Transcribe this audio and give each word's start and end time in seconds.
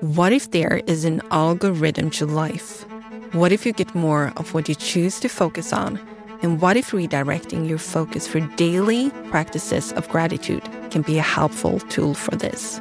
What 0.00 0.32
if 0.32 0.52
there 0.52 0.80
is 0.86 1.04
an 1.04 1.20
algorithm 1.32 2.10
to 2.10 2.24
life? 2.24 2.86
What 3.32 3.50
if 3.50 3.66
you 3.66 3.72
get 3.72 3.96
more 3.96 4.32
of 4.36 4.54
what 4.54 4.68
you 4.68 4.76
choose 4.76 5.18
to 5.18 5.28
focus 5.28 5.72
on? 5.72 5.98
And 6.40 6.60
what 6.60 6.76
if 6.76 6.92
redirecting 6.92 7.68
your 7.68 7.78
focus 7.78 8.28
for 8.28 8.38
daily 8.54 9.10
practices 9.30 9.92
of 9.94 10.08
gratitude 10.08 10.62
can 10.92 11.02
be 11.02 11.18
a 11.18 11.22
helpful 11.22 11.80
tool 11.80 12.14
for 12.14 12.36
this? 12.36 12.80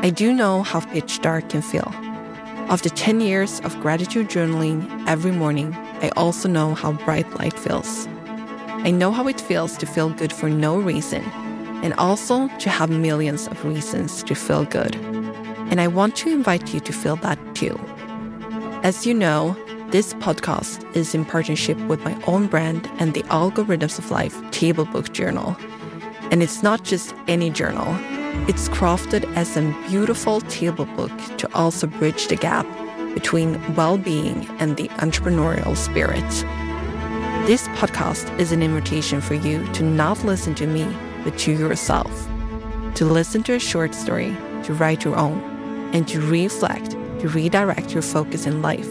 I 0.00 0.08
do 0.08 0.32
know 0.32 0.62
how 0.62 0.80
pitch 0.80 1.20
dark 1.20 1.50
can 1.50 1.60
feel. 1.60 1.92
After 2.70 2.88
10 2.88 3.20
years 3.20 3.60
of 3.60 3.78
gratitude 3.82 4.30
journaling 4.30 4.88
every 5.06 5.32
morning, 5.32 5.74
I 6.00 6.08
also 6.16 6.48
know 6.48 6.72
how 6.72 6.92
bright 6.92 7.28
light 7.38 7.52
feels. 7.58 8.06
I 8.66 8.90
know 8.92 9.12
how 9.12 9.28
it 9.28 9.38
feels 9.38 9.76
to 9.76 9.84
feel 9.84 10.08
good 10.08 10.32
for 10.32 10.48
no 10.48 10.78
reason, 10.78 11.22
and 11.84 11.92
also 11.94 12.48
to 12.60 12.70
have 12.70 12.88
millions 12.88 13.46
of 13.46 13.62
reasons 13.62 14.22
to 14.22 14.34
feel 14.34 14.64
good. 14.64 15.21
And 15.72 15.80
I 15.80 15.86
want 15.86 16.16
to 16.16 16.30
invite 16.30 16.74
you 16.74 16.80
to 16.80 16.92
feel 16.92 17.16
that 17.16 17.38
too. 17.54 17.80
As 18.82 19.06
you 19.06 19.14
know, 19.14 19.56
this 19.88 20.12
podcast 20.12 20.84
is 20.94 21.14
in 21.14 21.24
partnership 21.24 21.78
with 21.88 22.04
my 22.04 22.14
own 22.26 22.46
brand 22.46 22.90
and 22.98 23.14
the 23.14 23.22
Algorithms 23.22 23.98
of 23.98 24.10
Life 24.10 24.38
Table 24.50 24.84
Book 24.84 25.14
Journal. 25.14 25.56
And 26.30 26.42
it's 26.42 26.62
not 26.62 26.84
just 26.84 27.14
any 27.26 27.48
journal, 27.48 27.96
it's 28.50 28.68
crafted 28.68 29.24
as 29.34 29.56
a 29.56 29.62
beautiful 29.88 30.42
table 30.42 30.84
book 30.84 31.10
to 31.38 31.48
also 31.54 31.86
bridge 31.86 32.28
the 32.28 32.36
gap 32.36 32.66
between 33.14 33.58
well 33.74 33.96
being 33.96 34.46
and 34.58 34.76
the 34.76 34.88
entrepreneurial 35.00 35.74
spirit. 35.74 36.28
This 37.46 37.66
podcast 37.68 38.38
is 38.38 38.52
an 38.52 38.62
invitation 38.62 39.22
for 39.22 39.36
you 39.36 39.66
to 39.72 39.82
not 39.82 40.22
listen 40.22 40.54
to 40.56 40.66
me, 40.66 40.86
but 41.24 41.38
to 41.38 41.52
yourself. 41.52 42.28
To 42.96 43.06
listen 43.06 43.42
to 43.44 43.54
a 43.54 43.58
short 43.58 43.94
story, 43.94 44.36
to 44.64 44.74
write 44.74 45.02
your 45.02 45.16
own, 45.16 45.51
and 45.92 46.08
to 46.08 46.20
reflect, 46.20 46.92
to 47.20 47.28
redirect 47.28 47.92
your 47.92 48.02
focus 48.02 48.46
in 48.46 48.62
life, 48.62 48.88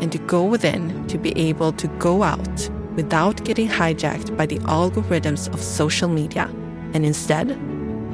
and 0.00 0.12
to 0.12 0.18
go 0.18 0.44
within 0.44 1.06
to 1.08 1.18
be 1.18 1.36
able 1.38 1.72
to 1.72 1.88
go 1.98 2.22
out 2.22 2.70
without 2.94 3.42
getting 3.44 3.68
hijacked 3.68 4.36
by 4.36 4.46
the 4.46 4.58
algorithms 4.60 5.52
of 5.52 5.62
social 5.62 6.08
media, 6.08 6.50
and 6.92 7.06
instead 7.06 7.58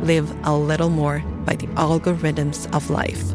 live 0.04 0.30
a 0.44 0.56
little 0.56 0.90
more 0.90 1.20
by 1.44 1.56
the 1.56 1.66
algorithms 1.68 2.72
of 2.74 2.90
life. 2.90 3.34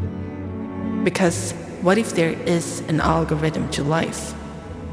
Because 1.04 1.52
what 1.82 1.98
if 1.98 2.14
there 2.14 2.32
is 2.46 2.80
an 2.88 3.00
algorithm 3.00 3.68
to 3.70 3.82
life? 3.82 4.32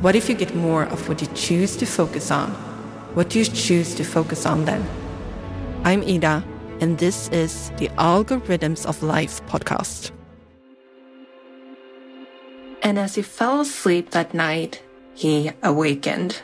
What 0.02 0.16
if 0.16 0.28
you 0.28 0.36
get 0.36 0.54
more 0.56 0.84
of 0.84 1.08
what 1.08 1.22
you 1.22 1.28
choose 1.36 1.78
to 1.78 1.86
focus 1.86 2.32
on? 2.32 2.50
What 3.14 3.30
do 3.30 3.40
you 3.40 3.46
choose 3.46 3.96
to 3.96 4.04
focus 4.04 4.46
on 4.46 4.66
then? 4.66 4.86
I'm 5.84 6.02
Ida, 6.02 6.44
and 6.82 6.98
this 6.98 7.30
is 7.30 7.70
the 7.78 7.88
Algorithms 7.90 8.86
of 8.88 9.04
Life 9.04 9.46
podcast. 9.46 10.12
And 12.82 12.98
as 12.98 13.14
he 13.16 13.22
fell 13.22 13.62
asleep 13.62 14.10
that 14.10 14.34
night, 14.34 14.82
he 15.14 15.52
awakened. 15.62 16.42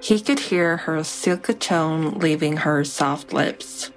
He 0.00 0.20
could 0.20 0.38
hear 0.38 0.76
her 0.76 1.02
silky 1.02 1.54
tone 1.54 2.18
leaving 2.18 2.58
her 2.58 2.84
soft 2.84 3.32
lips. 3.32 3.90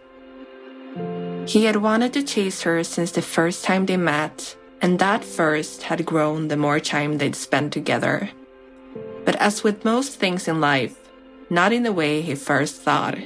He 1.46 1.66
had 1.66 1.76
wanted 1.76 2.14
to 2.14 2.24
chase 2.24 2.62
her 2.62 2.84
since 2.84 3.12
the 3.12 3.22
first 3.22 3.66
time 3.66 3.86
they 3.86 3.98
met, 3.98 4.56
and 4.82 4.98
that 5.00 5.26
first 5.26 5.84
had 5.84 6.06
grown 6.06 6.48
the 6.48 6.58
more 6.58 6.80
time 6.80 7.18
they'd 7.18 7.36
spent 7.36 7.74
together. 7.74 8.30
But 9.26 9.36
as 9.36 9.64
with 9.64 9.86
most 9.86 10.18
things 10.18 10.48
in 10.48 10.62
life, 10.62 10.96
not 11.50 11.74
in 11.74 11.84
the 11.84 11.94
way 11.94 12.22
he 12.22 12.36
first 12.36 12.82
thought. 12.82 13.18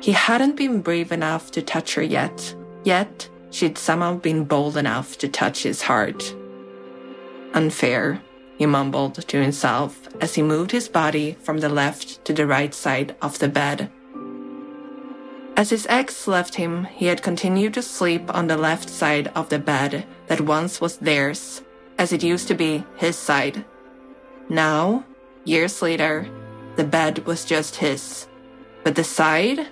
He 0.00 0.12
hadn't 0.12 0.56
been 0.56 0.80
brave 0.80 1.12
enough 1.12 1.50
to 1.52 1.62
touch 1.62 1.94
her 1.94 2.02
yet, 2.02 2.54
yet 2.84 3.28
she'd 3.50 3.76
somehow 3.76 4.16
been 4.16 4.44
bold 4.44 4.76
enough 4.76 5.18
to 5.18 5.28
touch 5.28 5.62
his 5.62 5.82
heart. 5.82 6.34
Unfair, 7.52 8.22
he 8.56 8.64
mumbled 8.66 9.16
to 9.28 9.42
himself 9.42 10.08
as 10.20 10.34
he 10.34 10.42
moved 10.42 10.70
his 10.70 10.88
body 10.88 11.36
from 11.42 11.58
the 11.58 11.68
left 11.68 12.24
to 12.24 12.32
the 12.32 12.46
right 12.46 12.72
side 12.74 13.14
of 13.20 13.38
the 13.38 13.48
bed. 13.48 13.90
As 15.56 15.68
his 15.68 15.86
ex 15.90 16.26
left 16.26 16.54
him, 16.54 16.84
he 16.84 17.06
had 17.06 17.22
continued 17.22 17.74
to 17.74 17.82
sleep 17.82 18.34
on 18.34 18.46
the 18.46 18.56
left 18.56 18.88
side 18.88 19.30
of 19.34 19.50
the 19.50 19.58
bed 19.58 20.06
that 20.28 20.40
once 20.40 20.80
was 20.80 20.96
theirs, 20.96 21.62
as 21.98 22.12
it 22.12 22.22
used 22.22 22.48
to 22.48 22.54
be 22.54 22.84
his 22.96 23.16
side. 23.16 23.64
Now, 24.48 25.04
years 25.44 25.82
later, 25.82 26.26
the 26.76 26.84
bed 26.84 27.26
was 27.26 27.44
just 27.44 27.76
his, 27.76 28.26
but 28.84 28.94
the 28.94 29.04
side 29.04 29.68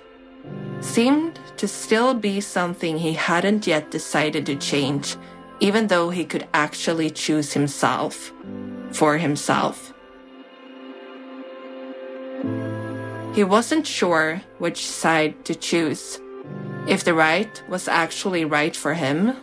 seemed 0.81 1.39
to 1.57 1.67
still 1.67 2.13
be 2.13 2.41
something 2.41 2.97
he 2.97 3.13
hadn't 3.13 3.67
yet 3.67 3.91
decided 3.91 4.45
to 4.45 4.55
change, 4.55 5.15
even 5.59 5.87
though 5.87 6.09
he 6.09 6.25
could 6.25 6.47
actually 6.53 7.09
choose 7.09 7.53
himself 7.53 8.31
for 8.91 9.17
himself. 9.17 9.93
He 13.33 13.43
wasn't 13.43 13.85
sure 13.85 14.41
which 14.57 14.85
side 14.85 15.45
to 15.45 15.55
choose, 15.55 16.19
if 16.87 17.03
the 17.03 17.13
right 17.13 17.61
was 17.69 17.87
actually 17.87 18.43
right 18.45 18.75
for 18.75 18.93
him. 18.93 19.35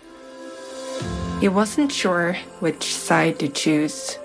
He 1.40 1.48
wasn't 1.48 1.92
sure 1.92 2.34
which 2.60 2.94
side 2.94 3.38
to 3.38 3.48
choose, 3.48 4.18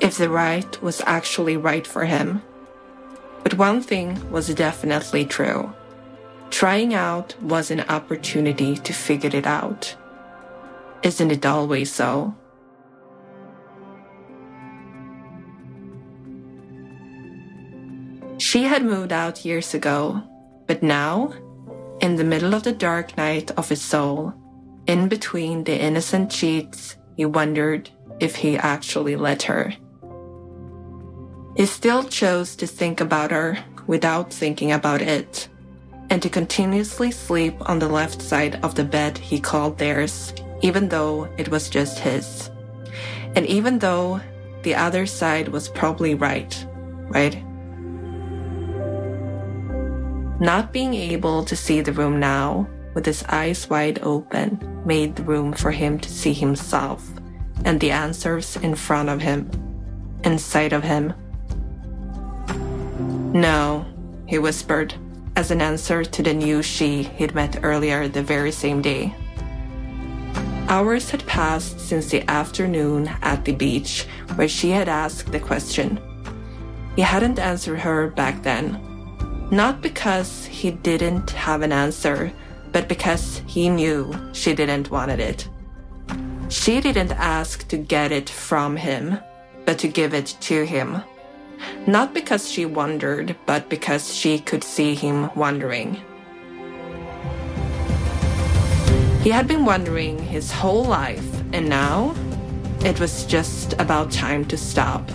if 0.00 0.18
the 0.18 0.28
right 0.28 0.80
was 0.82 1.02
actually 1.06 1.56
right 1.56 1.86
for 1.86 2.04
him. 2.04 2.42
But 3.42 3.54
one 3.54 3.80
thing 3.80 4.30
was 4.30 4.54
definitely 4.54 5.24
true. 5.24 5.72
Trying 6.52 6.92
out 6.92 7.34
was 7.42 7.70
an 7.70 7.80
opportunity 7.88 8.76
to 8.76 8.92
figure 8.92 9.34
it 9.34 9.46
out. 9.46 9.96
Isn't 11.02 11.32
it 11.32 11.46
always 11.46 11.90
so? 11.90 12.36
She 18.36 18.64
had 18.64 18.84
moved 18.84 19.12
out 19.12 19.46
years 19.46 19.72
ago, 19.72 20.22
but 20.66 20.82
now, 20.82 21.32
in 22.00 22.16
the 22.16 22.24
middle 22.24 22.54
of 22.54 22.64
the 22.64 22.72
dark 22.72 23.16
night 23.16 23.50
of 23.52 23.70
his 23.70 23.80
soul, 23.80 24.34
in 24.86 25.08
between 25.08 25.64
the 25.64 25.80
innocent 25.80 26.30
cheats, 26.30 26.96
he 27.16 27.24
wondered 27.24 27.88
if 28.20 28.36
he 28.36 28.58
actually 28.58 29.16
let 29.16 29.42
her. 29.44 29.72
He 31.56 31.64
still 31.66 32.04
chose 32.04 32.54
to 32.56 32.66
think 32.66 33.00
about 33.00 33.30
her 33.30 33.58
without 33.86 34.32
thinking 34.32 34.70
about 34.70 35.00
it, 35.00 35.48
and 36.12 36.20
to 36.20 36.28
continuously 36.28 37.10
sleep 37.10 37.56
on 37.70 37.78
the 37.78 37.88
left 37.88 38.20
side 38.20 38.62
of 38.62 38.74
the 38.74 38.84
bed 38.84 39.16
he 39.16 39.40
called 39.40 39.78
theirs, 39.78 40.34
even 40.60 40.86
though 40.90 41.26
it 41.38 41.48
was 41.48 41.70
just 41.70 41.98
his. 41.98 42.50
And 43.34 43.46
even 43.46 43.78
though 43.78 44.20
the 44.62 44.74
other 44.74 45.06
side 45.06 45.48
was 45.48 45.70
probably 45.70 46.14
right, 46.14 46.66
right? 47.08 47.42
Not 50.38 50.70
being 50.70 50.92
able 50.92 51.46
to 51.46 51.56
see 51.56 51.80
the 51.80 51.94
room 51.94 52.20
now, 52.20 52.68
with 52.92 53.06
his 53.06 53.24
eyes 53.30 53.70
wide 53.70 53.98
open, 54.02 54.82
made 54.84 55.18
room 55.20 55.54
for 55.54 55.70
him 55.70 55.98
to 55.98 56.10
see 56.10 56.34
himself 56.34 57.08
and 57.64 57.80
the 57.80 57.90
answers 57.90 58.56
in 58.56 58.74
front 58.74 59.08
of 59.08 59.22
him, 59.22 59.48
inside 60.24 60.74
of 60.74 60.82
him. 60.82 61.14
No, 63.32 63.86
he 64.26 64.38
whispered, 64.38 64.92
as 65.36 65.50
an 65.50 65.60
answer 65.60 66.04
to 66.04 66.22
the 66.22 66.34
new 66.34 66.62
she 66.62 67.02
he'd 67.02 67.34
met 67.34 67.60
earlier 67.62 68.08
the 68.08 68.22
very 68.22 68.52
same 68.52 68.82
day. 68.82 69.14
Hours 70.68 71.10
had 71.10 71.26
passed 71.26 71.80
since 71.80 72.10
the 72.10 72.28
afternoon 72.30 73.08
at 73.22 73.44
the 73.44 73.52
beach 73.52 74.06
where 74.36 74.48
she 74.48 74.70
had 74.70 74.88
asked 74.88 75.32
the 75.32 75.40
question. 75.40 76.00
He 76.96 77.02
hadn't 77.02 77.38
answered 77.38 77.80
her 77.80 78.08
back 78.08 78.42
then 78.42 78.80
not 79.52 79.82
because 79.82 80.46
he 80.46 80.70
didn't 80.70 81.30
have 81.32 81.60
an 81.60 81.72
answer, 81.72 82.32
but 82.72 82.88
because 82.88 83.42
he 83.46 83.68
knew 83.68 84.10
she 84.32 84.54
didn't 84.54 84.90
wanted 84.90 85.20
it. 85.20 85.46
She 86.48 86.80
didn't 86.80 87.12
ask 87.12 87.68
to 87.68 87.76
get 87.76 88.12
it 88.12 88.30
from 88.30 88.76
him, 88.76 89.18
but 89.66 89.78
to 89.80 89.88
give 89.88 90.14
it 90.14 90.34
to 90.40 90.64
him. 90.64 91.02
Not 91.86 92.14
because 92.14 92.50
she 92.50 92.64
wondered, 92.64 93.36
but 93.46 93.68
because 93.68 94.14
she 94.14 94.38
could 94.38 94.64
see 94.64 94.94
him 94.94 95.30
wondering. 95.34 96.00
He 99.22 99.30
had 99.30 99.46
been 99.46 99.64
wondering 99.64 100.18
his 100.18 100.50
whole 100.50 100.84
life, 100.84 101.24
and 101.52 101.68
now 101.68 102.14
it 102.84 102.98
was 102.98 103.24
just 103.24 103.74
about 103.74 104.10
time 104.10 104.44
to 104.46 104.56
stop, 104.56 105.06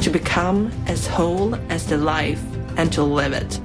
to 0.00 0.10
become 0.10 0.72
as 0.86 1.06
whole 1.06 1.54
as 1.70 1.86
the 1.86 1.98
life 1.98 2.42
and 2.76 2.92
to 2.92 3.02
live 3.02 3.32
it. 3.32 3.60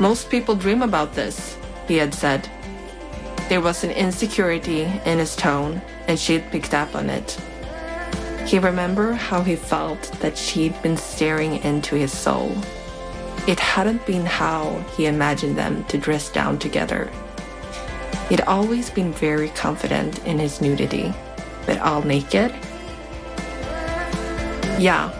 Most 0.00 0.28
people 0.28 0.56
dream 0.56 0.82
about 0.82 1.14
this, 1.14 1.56
he 1.86 1.96
had 1.96 2.12
said. 2.12 2.48
There 3.48 3.60
was 3.60 3.84
an 3.84 3.90
insecurity 3.90 4.82
in 5.04 5.18
his 5.18 5.36
tone, 5.36 5.80
and 6.08 6.18
she'd 6.18 6.50
picked 6.50 6.74
up 6.74 6.96
on 6.96 7.08
it. 7.08 7.38
He 8.44 8.58
remembered 8.58 9.14
how 9.14 9.42
he 9.42 9.54
felt 9.54 10.02
that 10.20 10.36
she'd 10.36 10.80
been 10.82 10.96
staring 10.96 11.62
into 11.62 11.94
his 11.94 12.12
soul. 12.12 12.56
It 13.46 13.60
hadn't 13.60 14.04
been 14.04 14.26
how 14.26 14.84
he 14.96 15.06
imagined 15.06 15.56
them 15.56 15.84
to 15.84 15.96
dress 15.96 16.28
down 16.28 16.58
together. 16.58 17.10
He'd 18.28 18.40
always 18.42 18.90
been 18.90 19.12
very 19.12 19.50
confident 19.50 20.24
in 20.26 20.38
his 20.38 20.60
nudity, 20.60 21.14
but 21.66 21.78
all 21.78 22.02
naked? 22.02 22.52
Yeah, 24.78 25.12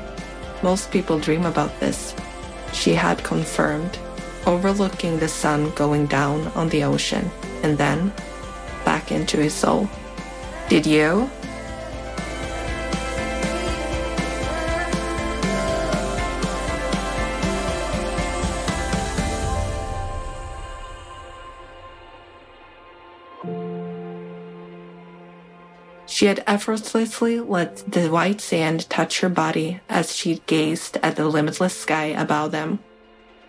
most 0.62 0.90
people 0.90 1.18
dream 1.18 1.44
about 1.44 1.78
this. 1.80 2.14
She 2.72 2.94
had 2.94 3.22
confirmed, 3.22 3.98
overlooking 4.46 5.18
the 5.18 5.28
sun 5.28 5.70
going 5.70 6.06
down 6.06 6.46
on 6.48 6.68
the 6.68 6.84
ocean 6.84 7.30
and 7.62 7.78
then 7.78 8.12
back 8.84 9.10
into 9.10 9.38
his 9.38 9.54
soul. 9.54 9.88
Did 10.68 10.86
you? 10.86 11.30
She 26.06 26.26
had 26.26 26.44
effortlessly 26.46 27.40
let 27.40 27.90
the 27.90 28.08
white 28.08 28.40
sand 28.40 28.88
touch 28.88 29.18
her 29.20 29.28
body 29.28 29.80
as 29.88 30.14
she 30.14 30.42
gazed 30.46 30.96
at 31.02 31.16
the 31.16 31.26
limitless 31.26 31.76
sky 31.76 32.04
above 32.04 32.52
them, 32.52 32.78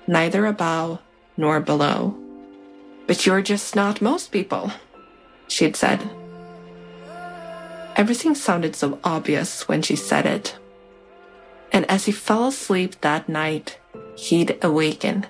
neither 0.08 0.46
above 0.46 1.00
nor 1.38 1.60
below. 1.60 2.18
But 3.08 3.26
you're 3.26 3.42
just 3.42 3.76
not 3.76 4.02
most 4.02 4.32
people, 4.32 4.72
she'd 5.48 5.76
said. 5.76 6.10
Everything 7.96 8.36
sounded 8.36 8.76
so 8.76 9.00
obvious 9.04 9.68
when 9.68 9.82
she 9.82 9.96
said 9.96 10.26
it. 10.26 10.58
And 11.72 11.90
as 11.90 12.06
he 12.06 12.12
fell 12.12 12.48
asleep 12.48 13.02
that 13.02 13.30
night, 13.30 13.80
he'd 14.16 14.58
awaken. 14.62 15.26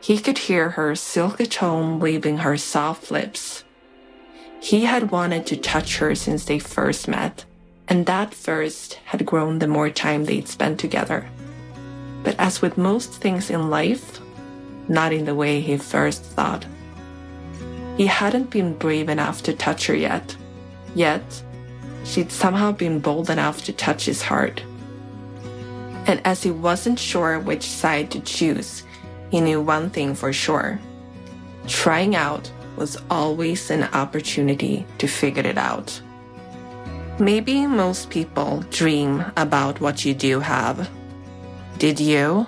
He 0.00 0.18
could 0.18 0.38
hear 0.38 0.70
her 0.70 0.94
silky 0.94 1.46
tone 1.46 1.98
leaving 1.98 2.38
her 2.38 2.56
soft 2.56 3.10
lips 3.10 3.64
he 4.66 4.84
had 4.84 5.12
wanted 5.12 5.46
to 5.46 5.56
touch 5.56 5.98
her 5.98 6.14
since 6.14 6.44
they 6.44 6.58
first 6.58 7.06
met, 7.06 7.44
and 7.86 8.06
that 8.06 8.34
first 8.34 8.94
had 9.04 9.24
grown 9.24 9.60
the 9.60 9.68
more 9.68 9.90
time 9.90 10.24
they'd 10.24 10.48
spent 10.48 10.80
together. 10.80 11.28
But 12.26 12.34
as 12.40 12.60
with 12.60 12.76
most 12.76 13.12
things 13.12 13.50
in 13.50 13.70
life, 13.70 14.20
not 14.88 15.12
in 15.12 15.26
the 15.26 15.34
way 15.36 15.60
he 15.60 15.76
first 15.76 16.24
thought. 16.24 16.66
He 17.96 18.06
hadn't 18.06 18.50
been 18.50 18.74
brave 18.74 19.08
enough 19.08 19.44
to 19.44 19.52
touch 19.52 19.86
her 19.86 19.94
yet. 19.94 20.36
Yet, 20.96 21.22
she'd 22.02 22.32
somehow 22.32 22.72
been 22.72 22.98
bold 22.98 23.30
enough 23.30 23.62
to 23.66 23.72
touch 23.72 24.06
his 24.06 24.22
heart. 24.22 24.60
And 26.08 26.20
as 26.24 26.42
he 26.42 26.50
wasn't 26.50 26.98
sure 26.98 27.38
which 27.38 27.62
side 27.62 28.10
to 28.10 28.18
choose, 28.18 28.82
he 29.30 29.40
knew 29.40 29.60
one 29.60 29.88
thing 29.90 30.16
for 30.16 30.32
sure. 30.32 30.80
Trying 31.68 32.16
out 32.16 32.50
was 32.74 32.98
always 33.08 33.70
an 33.70 33.84
opportunity 33.94 34.84
to 34.98 35.06
figure 35.06 35.46
it 35.46 35.58
out. 35.58 36.02
Maybe 37.20 37.68
most 37.68 38.10
people 38.10 38.64
dream 38.70 39.24
about 39.36 39.80
what 39.80 40.04
you 40.04 40.12
do 40.12 40.40
have. 40.40 40.90
Did 41.78 42.00
you? 42.00 42.46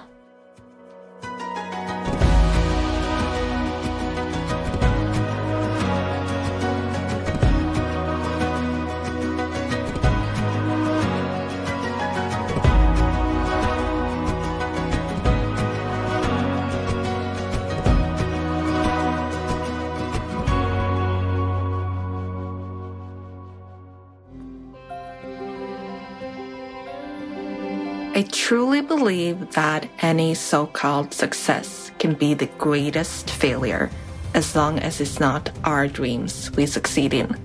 Truly 28.48 28.80
believe 28.80 29.52
that 29.52 29.86
any 29.98 30.32
so 30.32 30.64
called 30.64 31.12
success 31.12 31.92
can 31.98 32.14
be 32.14 32.32
the 32.32 32.46
greatest 32.56 33.28
failure 33.28 33.90
as 34.32 34.56
long 34.56 34.78
as 34.78 35.02
it's 35.02 35.20
not 35.20 35.50
our 35.64 35.86
dreams 35.86 36.50
we 36.52 36.64
succeed 36.64 37.12
in. 37.12 37.36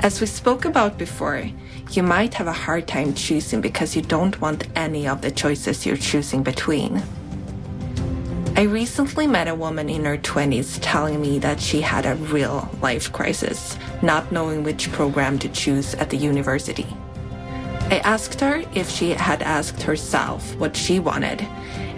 As 0.00 0.18
we 0.18 0.26
spoke 0.26 0.64
about 0.64 0.96
before, 0.96 1.50
you 1.90 2.02
might 2.02 2.32
have 2.32 2.46
a 2.46 2.62
hard 2.64 2.88
time 2.88 3.12
choosing 3.12 3.60
because 3.60 3.94
you 3.94 4.00
don't 4.00 4.40
want 4.40 4.66
any 4.74 5.06
of 5.06 5.20
the 5.20 5.30
choices 5.30 5.84
you're 5.84 5.98
choosing 5.98 6.42
between. 6.42 7.02
I 8.56 8.62
recently 8.62 9.26
met 9.26 9.46
a 9.46 9.54
woman 9.54 9.90
in 9.90 10.06
her 10.06 10.16
20s 10.16 10.78
telling 10.80 11.20
me 11.20 11.38
that 11.40 11.60
she 11.60 11.82
had 11.82 12.06
a 12.06 12.14
real 12.32 12.66
life 12.80 13.12
crisis, 13.12 13.76
not 14.00 14.32
knowing 14.32 14.64
which 14.64 14.90
program 14.90 15.38
to 15.40 15.50
choose 15.50 15.92
at 15.96 16.08
the 16.08 16.16
university. 16.16 16.86
I 17.90 18.00
asked 18.04 18.40
her 18.40 18.64
if 18.74 18.90
she 18.90 19.10
had 19.10 19.40
asked 19.40 19.80
herself 19.82 20.54
what 20.56 20.76
she 20.76 21.00
wanted, 21.00 21.40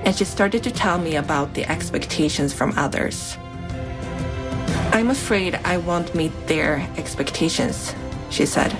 and 0.04 0.14
she 0.14 0.24
started 0.24 0.62
to 0.62 0.70
tell 0.70 0.98
me 0.98 1.16
about 1.16 1.54
the 1.54 1.68
expectations 1.68 2.54
from 2.54 2.78
others. 2.78 3.36
I'm 4.92 5.10
afraid 5.10 5.56
I 5.64 5.78
won't 5.78 6.14
meet 6.14 6.32
their 6.46 6.88
expectations, 6.96 7.92
she 8.30 8.46
said. 8.46 8.70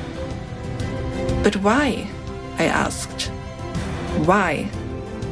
But 1.43 1.57
why? 1.57 2.07
I 2.59 2.67
asked. 2.67 3.23
Why? 4.25 4.71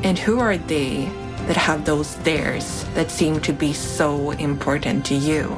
And 0.03 0.19
who 0.19 0.41
are 0.41 0.57
they 0.57 1.05
that 1.47 1.57
have 1.57 1.85
those 1.85 2.17
theirs 2.17 2.85
that 2.95 3.13
seem 3.13 3.39
to 3.43 3.53
be 3.53 3.73
so 3.73 4.33
important 4.33 5.07
to 5.07 5.15
you? 5.15 5.57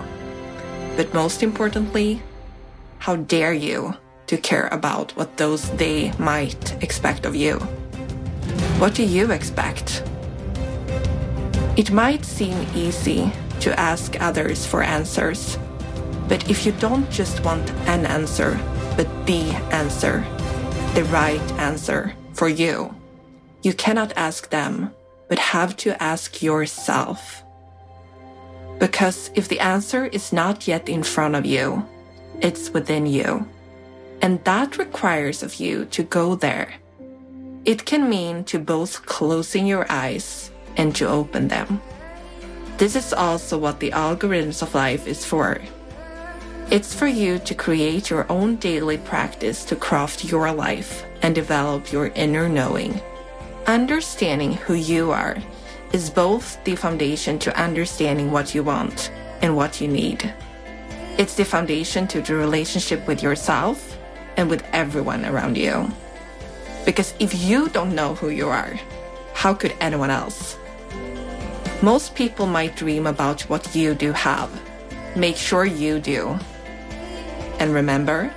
But 0.97 1.15
most 1.15 1.43
importantly, 1.43 2.23
how 2.99 3.17
dare 3.17 3.55
you 3.55 3.95
to 4.31 4.39
care 4.39 4.69
about 4.71 5.11
what 5.17 5.37
those 5.37 5.69
they 5.73 6.13
might 6.17 6.81
expect 6.85 7.27
of 7.27 7.35
you. 7.35 7.59
What 8.79 8.95
do 8.95 9.03
you 9.03 9.33
expect? 9.33 10.05
It 11.77 11.91
might 11.91 12.25
seem 12.25 12.57
easy 12.73 13.33
to 13.59 13.79
ask 13.79 14.21
others 14.21 14.65
for 14.65 14.85
answers, 14.85 15.59
but 16.29 16.49
if 16.49 16.65
you 16.65 16.71
don't 16.79 17.11
just 17.11 17.43
want 17.45 17.69
an 17.89 18.07
answer, 18.07 18.57
but 18.97 19.09
the 19.27 19.51
answer, 19.75 20.25
the 20.95 21.03
right 21.11 21.49
answer 21.59 22.15
for 22.33 22.49
you, 22.49 22.95
you 23.63 23.75
cannot 23.75 24.13
ask 24.17 24.49
them, 24.51 24.93
but 25.29 25.41
have 25.41 25.77
to 25.79 26.01
ask 26.01 26.41
yourself. 26.41 27.43
Because 28.79 29.33
if 29.35 29.49
the 29.49 29.59
answer 29.59 30.07
is 30.07 30.33
not 30.33 30.69
yet 30.69 30.89
in 30.89 31.03
front 31.03 31.35
of 31.35 31.45
you, 31.45 31.85
it's 32.41 32.71
within 32.71 33.07
you. 33.07 33.49
And 34.23 34.43
that 34.45 34.79
requires 34.79 35.43
of 35.43 35.55
you 35.55 35.87
to 35.87 36.03
go 36.03 36.35
there. 36.35 36.75
It 37.65 37.85
can 37.85 38.09
mean 38.09 38.45
to 38.45 38.59
both 38.59 39.07
closing 39.07 39.67
your 39.67 39.91
eyes 39.91 40.51
and 40.77 40.95
to 40.97 41.07
open 41.07 41.49
them. 41.49 41.81
This 42.79 42.97
is 42.97 43.13
also 43.13 43.59
what 43.59 43.81
the 43.81 43.91
algorithms 43.91 44.63
of 44.63 44.75
life 44.75 45.07
is 45.07 45.25
for. 45.25 45.61
It's 46.71 46.95
for 46.95 47.07
you 47.07 47.39
to 47.41 47.55
create 47.55 48.11
your 48.11 48.31
own 48.31 48.57
daily 48.57 48.97
practice 48.99 49.65
to 49.65 49.77
craft 49.77 50.25
your 50.25 50.53
life 50.53 51.05
and 51.23 51.35
develop 51.35 51.93
your 51.93 52.07
inner 52.15 52.49
knowing. 52.49 53.01
Understanding 53.67 54.55
who 54.55 54.75
you 54.75 55.11
are 55.11 55.37
is 55.93 56.09
both 56.09 56.63
the 56.65 56.77
foundation 56.77 57.39
to 57.41 57.61
understanding 57.61 58.31
what 58.31 58.55
you 58.55 58.63
want 58.63 59.11
and 59.43 59.57
what 59.57 59.81
you 59.81 59.89
need. 59.89 60.33
It's 61.19 61.35
the 61.35 61.45
foundation 61.45 62.07
to 62.09 62.23
the 62.23 62.35
relationship 62.35 63.07
with 63.07 63.23
yourself 63.23 63.99
and 64.41 64.49
with 64.49 64.65
everyone 64.73 65.27
around 65.27 65.59
you. 65.59 65.93
Because 66.87 67.13
if 67.19 67.45
you 67.45 67.69
don't 67.69 67.95
know 67.95 68.15
who 68.15 68.31
you 68.31 68.49
are, 68.49 68.81
how 69.35 69.53
could 69.53 69.75
anyone 69.83 70.09
else? 70.09 70.57
Most 71.83 72.15
people 72.15 72.47
might 72.47 72.75
dream 72.75 73.07
about 73.07 73.43
what 73.51 73.77
you 73.77 73.95
do 73.95 74.13
have. 74.13 74.49
Make 75.15 75.37
sure 75.37 75.67
you 75.67 76.01
do. 76.01 76.39
And 77.59 77.75
remember, 77.75 78.33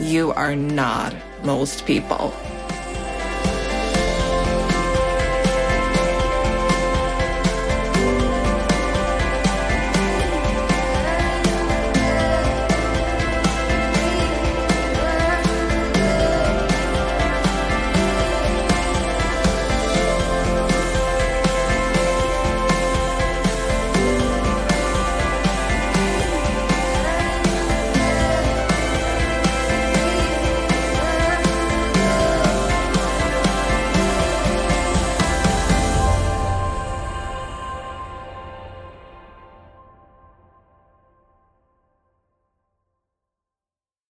you 0.00 0.32
are 0.32 0.56
not 0.56 1.14
most 1.44 1.84
people. 1.84 2.32